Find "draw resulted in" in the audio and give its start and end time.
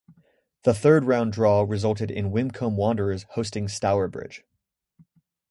1.31-2.31